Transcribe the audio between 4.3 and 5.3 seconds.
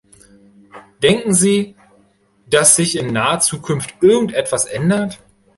etwas ändert?